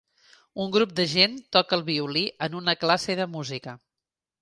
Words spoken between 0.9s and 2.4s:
de gent toca el violí